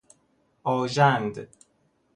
آژند 0.63 1.47